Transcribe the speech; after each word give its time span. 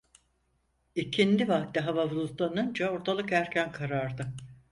İkindi 0.95 1.47
vakti 1.47 1.79
hava 1.79 2.11
bulutlanınca 2.11 2.89
ortalık 2.89 3.31
erken 3.31 3.71
karardı. 3.71 4.33